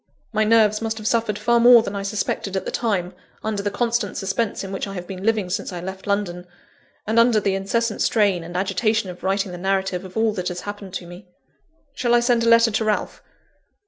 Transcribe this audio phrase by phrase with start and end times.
[0.33, 3.13] My nerves must have suffered far more than I suspected at the time,
[3.43, 6.47] under the constant suspense in which I have been living since I left London,
[7.05, 10.61] and under the incessant strain and agitation of writing the narrative of all that has
[10.61, 11.27] happened to me.
[11.93, 13.21] Shall I send a letter to Ralph?